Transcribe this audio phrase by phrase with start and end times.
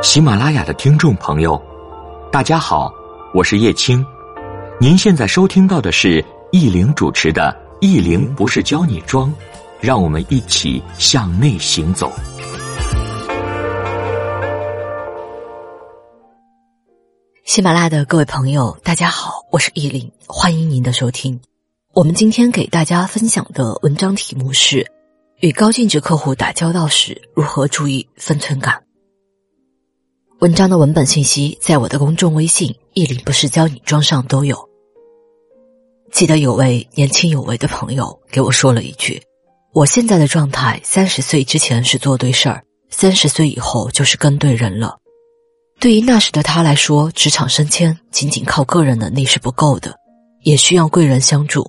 [0.00, 1.60] 喜马拉雅的听众朋友，
[2.30, 2.92] 大家好，
[3.34, 4.04] 我是叶青。
[4.78, 9.28] 您现在收听到的是易玲主持的《易玲不是教你装》，
[9.80, 12.12] 让我们一起向内行走。
[17.44, 21.40] 喜马拉雅的各位朋友，大家好，我是易玲，欢迎您的收听。
[21.92, 24.86] 我们今天给大家分享的文章题目是：
[25.40, 28.80] 与高净值客户打交道时，如何注意分寸感。
[30.40, 34.56] 文章的文本信息在我的公众微信“一零不是教你装”上都有。
[36.12, 39.20] 记得有位年轻有为的朋友给我说了一句
[39.74, 44.96] ：“我现在的状态，三十岁之前是做对事儿，三十岁以后就是跟对人了。”
[45.80, 49.92] 对于那时的他来说，职场升迁仅仅靠个人能力是不够的，
[50.44, 51.68] 也需要贵人相助。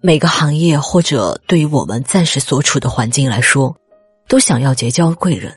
[0.00, 3.74] 每个行业或者对于我们暂时所处的环境来说，
[4.28, 5.52] 都想要结交贵人。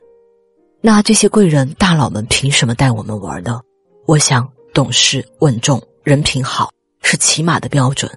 [0.82, 3.60] 那这些贵人大佬们凭什么带我们玩呢？
[4.06, 8.10] 我想，懂事、稳重、人品好是起码的标准。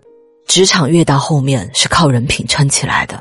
[0.46, 3.20] 职场越大，后面是靠人品撑起来的。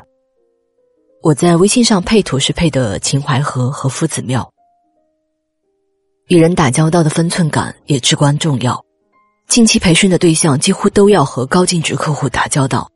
[1.22, 4.48] 我在微信上配图是配的秦淮河和夫子庙。
[6.28, 8.80] 与人打交道的分寸感也至关重要。
[9.48, 12.88] 近期培训的对象几乎都要和高净值客户打交道，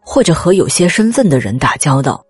[0.00, 2.22] 或者和有些身份的人打交道。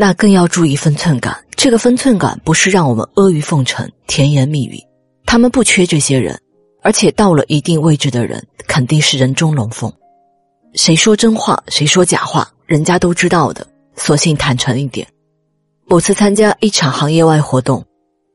[0.00, 1.36] 那更要注意分寸感。
[1.56, 4.82] 这个分寸感不是让我们阿谀奉承、甜言蜜语，
[5.26, 6.40] 他们不缺这些人，
[6.82, 9.92] 而且到了一定位置的人肯定是人中龙凤。
[10.72, 13.66] 谁说真话，谁说假话，人家都知道的。
[13.94, 15.06] 索性坦诚一点。
[15.84, 17.84] 某次参加一场行业外活动，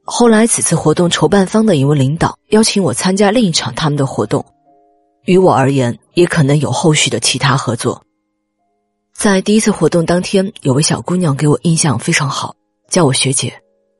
[0.03, 4.45] 后来此次活动筹办方的一位领导邀请我参加另一场他们的活动，
[5.25, 8.04] 于我而言，也可能有后续的其他合作。
[9.15, 12.53] 在第一次活动当天，有位小姑娘给我印象非常好，
[12.89, 13.51] 叫我学姐。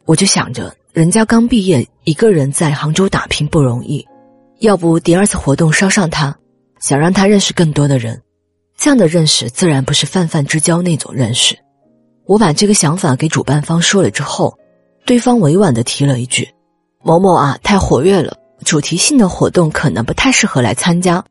[0.06, 4.06] 我就想着，人家刚毕业，一个人在杭州打拼不容易，
[4.60, 6.38] 要不第二次活动捎上她，
[6.80, 8.22] 想让她认识更多的人。
[8.78, 11.58] 这样的认识自然不是泛泛之交那种认识。
[12.26, 14.56] 我把这个想法给主办方说了之后，
[15.06, 16.48] 对方委婉的提了一句
[17.02, 21.24] ：“某某啊，太活跃了，主题性的活动可能不太适合来参加，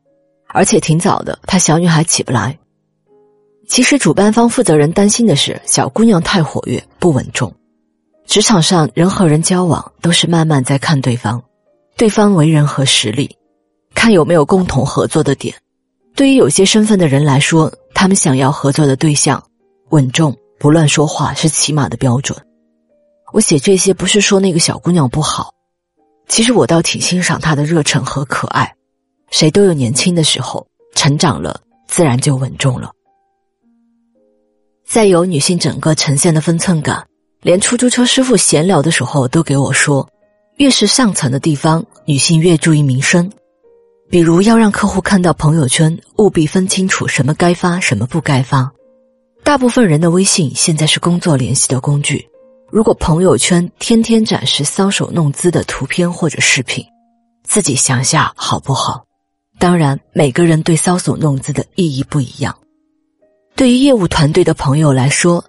[0.47, 2.57] 而且挺早的，她小女孩起不来。”
[3.67, 7.53] 其实，主办方负责人担心的是小姑娘太活跃不稳重。
[8.25, 11.41] 职场上人和人交往都是慢慢在看对方，
[11.97, 13.35] 对方为人和实力，
[13.93, 15.55] 看有没有共同合作的点。
[16.15, 19.43] 对于有些身份的人来说，他们想要合作的对象
[19.89, 22.37] 稳重、不乱说话是起码的标准。
[23.33, 25.53] 我写这些不是说那个小姑娘不好，
[26.27, 28.73] 其实我倒挺欣赏她的热忱和可爱。
[29.29, 30.65] 谁都有年轻的时候，
[30.95, 32.91] 成长了自然就稳重了。
[34.87, 37.05] 再有女性整个呈现的分寸感，
[37.41, 40.07] 连出租车师傅闲聊的时候都给我说，
[40.57, 43.29] 越是上层的地方，女性越注意名声。
[44.09, 48.71] 比如要让客户看到朋友圈，务必分清楚什么该发，什么不该发。
[49.43, 52.27] 大部分人的微信现在是工作联系的工具，
[52.71, 56.85] 如果朋友圈天天展示搔首弄姿的图片或者视频，
[57.43, 59.03] 自己想下好不好？
[59.57, 62.55] 当然，每个人对搔首弄姿的意义不一样。
[63.55, 65.43] 对于业务团队的朋友来说，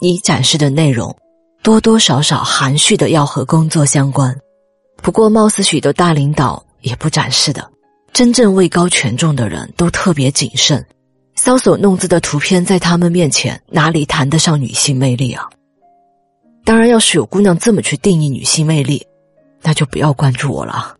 [0.00, 1.16] 你展示的内容
[1.62, 4.36] 多多少少含蓄的要和工作相关。
[4.96, 7.70] 不过，貌似许多大领导也不展示的。
[8.12, 10.84] 真正位高权重的人都特别谨慎，
[11.36, 15.48] 搔首弄姿的图片在他们面前哪里谈得上女性魅力啊？
[16.64, 19.06] 当然，要是有姑娘这么去定义女性魅力，
[19.62, 20.96] 那就不要关注我了。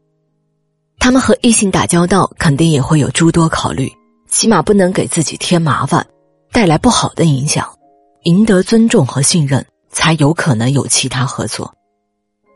[1.01, 3.91] 他们和异性打交道，肯定也会有诸多考虑，
[4.29, 6.07] 起码不能给自己添麻烦。
[6.55, 7.69] 带来不好的影响，
[8.23, 11.75] 赢得尊重和信任，才有可能有其他合作。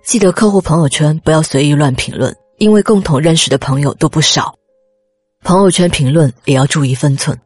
[0.05, 4.55] 记得客户朋友圈不要随意乱评论，因为共同认识的朋友都不少。
[5.43, 7.37] 朋友圈评论也要注意分寸。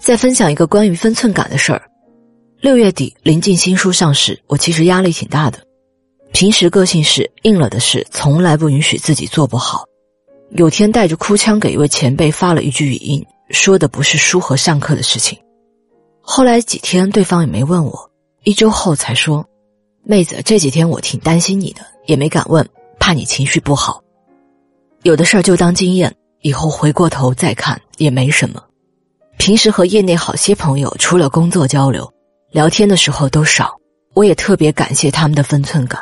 [0.00, 1.80] 再分享一个关于分寸感的事儿：
[2.60, 5.60] 六月底临近新书上市，我其实压力挺大的。
[6.32, 9.84] 平时个性是硬了的事，从来不允许自己做不好。
[10.56, 15.38] 有天带着哭腔给一位前辈发了一句语音，说的不是书和上课的事情。
[16.22, 18.10] 后来几天，对方也没问我。
[18.44, 19.44] 一周后才说
[20.02, 22.66] ：“妹子，这几天我挺担心你的，也没敢问，
[22.98, 24.02] 怕你情绪不好。
[25.02, 28.62] 有的事儿就当经验，以后回过头再看也没什么。
[29.36, 32.08] 平时和业内好些朋友，除了工作交流，
[32.52, 33.76] 聊天的时候都少。
[34.14, 36.00] 我也特别感谢他们的分寸感，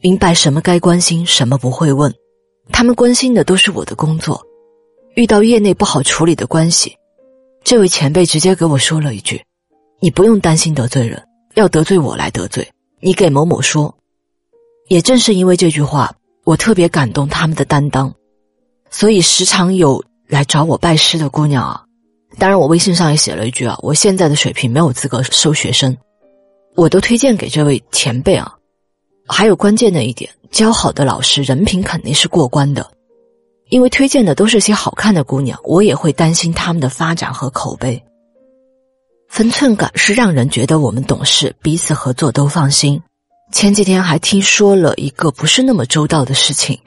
[0.00, 2.12] 明白什么该关心，什么不会问。
[2.72, 4.40] 他们关心的都是我的工作。
[5.16, 6.96] 遇到业内不好处理的关系，
[7.64, 9.42] 这位前辈直接给我说了一句。”
[10.02, 11.22] 你不用担心得罪人，
[11.54, 12.66] 要得罪我来得罪
[13.00, 13.12] 你。
[13.12, 13.94] 给某某说，
[14.88, 16.14] 也正是因为这句话，
[16.44, 18.12] 我特别感动他们的担当，
[18.90, 21.84] 所以时常有来找我拜师的姑娘啊。
[22.38, 25.94] 当然，我微信上也写了一句啊，我现在的水平没有资格收学生，
[26.76, 28.56] 我都推荐给这位前辈啊。
[29.28, 32.90] 还有关键的一点，教好的老师人品肯定是过关的，
[33.68, 38.02] 因为推荐的都是些好看的姑娘，我也会担心他们的发展和口碑。
[39.40, 43.00] 分寸感是让人觉得我们懂事，彼此合作都放心。
[43.50, 46.78] 前几天还听说了一个不是那么周到的事情，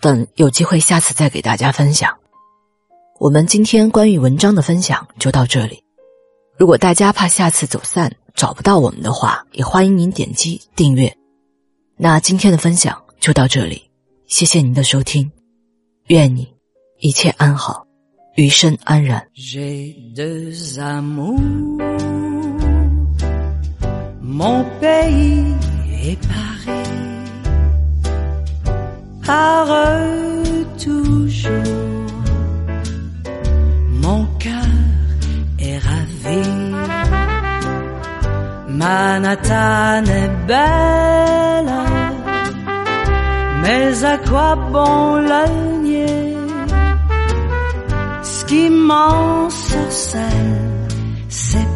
[0.00, 2.12] 等有机会下次再给大家分享。
[3.20, 5.80] 我们今天关于文章的分享就到这里。
[6.58, 11.16] 如果大家怕下次走散找不到我们的话，也欢迎您点击订阅。
[11.96, 13.80] 那今天的分享就到这里，
[14.26, 15.30] 谢谢您的收听，
[16.08, 16.52] 愿你
[16.98, 17.86] 一切安好，
[18.35, 19.21] 余生安然。
[24.21, 25.55] Mon pays
[26.03, 26.91] est Paris,
[29.25, 29.67] par
[30.77, 31.51] toujours.
[34.03, 34.73] Mon cœur
[35.59, 36.43] est ravi.
[38.69, 41.73] Manhattan est belle,
[43.63, 45.80] mais à quoi bon la nier?
[45.80, 45.80] Ce qui
[48.70, 50.88] m'en sorcelle,
[51.28, 51.66] c'est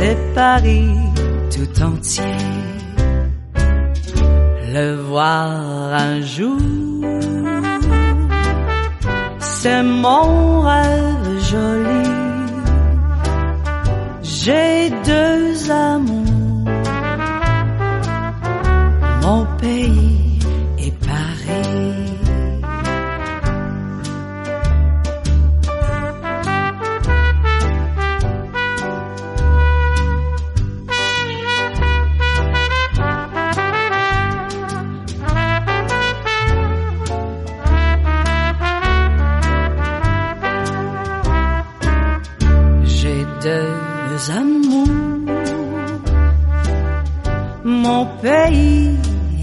[0.00, 0.94] c'est Paris
[1.54, 2.38] tout entier.
[4.72, 6.58] Le voir un jour,
[9.40, 12.08] c'est mon rêve joli.
[14.22, 16.29] J'ai deux amours,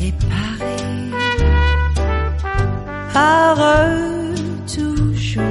[0.02, 1.12] est Paris,
[3.14, 4.36] par eux
[4.76, 5.44] toujours,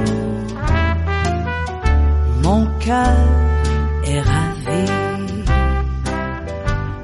[2.43, 3.17] mon cœur
[4.05, 4.85] est ravi.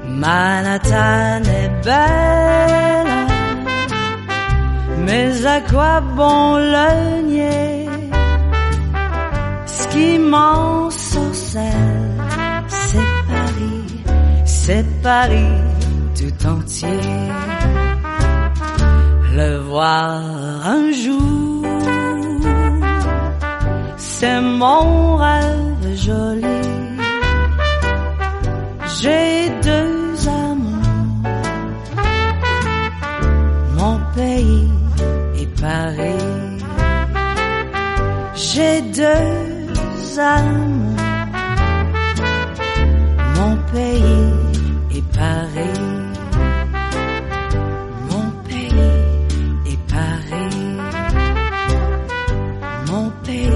[0.08, 3.26] Manhattan est belle,
[5.04, 7.88] mais à quoi bon le nier?
[9.66, 11.68] Ce qui m'en c'est
[13.28, 14.02] Paris,
[14.44, 15.73] c'est Paris
[19.32, 20.20] Le voir
[20.66, 21.64] un jour,
[23.96, 26.60] c'est mon rêve joli.
[29.00, 31.30] J'ai deux amours,
[33.78, 34.70] mon pays
[35.40, 36.58] et Paris.
[38.34, 40.83] J'ai deux amours
[52.94, 53.53] trempé